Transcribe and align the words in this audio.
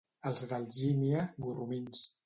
Els 0.29 0.45
d'Algímia, 0.53 1.29
gorromins. 1.47 2.07